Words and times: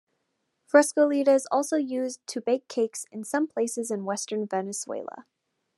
Frescolita 0.65 1.27
is 1.27 1.47
also 1.51 1.77
used 1.77 2.25
to 2.25 2.41
bake 2.41 2.67
cakes 2.67 3.05
in 3.11 3.23
some 3.23 3.45
places 3.47 3.91
in 3.91 4.03
Western 4.03 4.47
Venezuela. 4.47 5.27